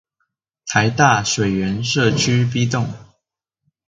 [0.65, 2.87] 臺大水源舍區 B 棟